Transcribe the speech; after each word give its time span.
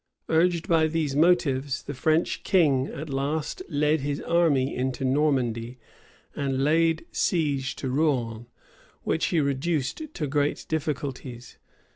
Urged 0.29 0.67
by 0.67 0.87
these 0.87 1.15
motives, 1.15 1.83
the 1.83 1.93
French 1.93 2.41
king 2.43 2.87
at 2.87 3.07
last 3.11 3.61
led 3.69 4.01
his 4.01 4.19
army 4.21 4.75
into 4.75 5.05
Normandy, 5.05 5.77
and 6.35 6.63
laid 6.63 7.05
siege 7.11 7.75
to 7.75 7.87
Rouen, 7.87 8.47
which 9.03 9.25
he 9.27 9.39
reduced 9.39 10.01
to 10.15 10.25
great 10.25 10.65
difficulties. 10.67 11.59